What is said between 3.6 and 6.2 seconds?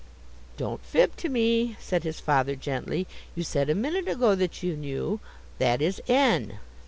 a minute ago that you knew. That is